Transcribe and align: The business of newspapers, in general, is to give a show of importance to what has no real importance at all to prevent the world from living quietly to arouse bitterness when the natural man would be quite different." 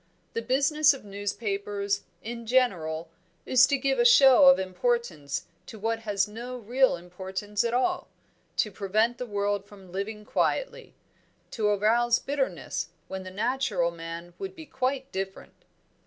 The 0.33 0.41
business 0.41 0.95
of 0.95 1.05
newspapers, 1.05 2.01
in 2.23 2.47
general, 2.47 3.11
is 3.45 3.67
to 3.67 3.77
give 3.77 3.99
a 3.99 4.03
show 4.03 4.45
of 4.47 4.57
importance 4.57 5.45
to 5.67 5.77
what 5.77 5.99
has 5.99 6.27
no 6.27 6.57
real 6.57 6.95
importance 6.95 7.63
at 7.63 7.75
all 7.75 8.07
to 8.57 8.71
prevent 8.71 9.19
the 9.19 9.27
world 9.27 9.63
from 9.67 9.91
living 9.91 10.25
quietly 10.25 10.95
to 11.51 11.67
arouse 11.67 12.17
bitterness 12.17 12.89
when 13.09 13.21
the 13.21 13.29
natural 13.29 13.91
man 13.91 14.33
would 14.39 14.55
be 14.55 14.65
quite 14.65 15.11
different." 15.11 15.53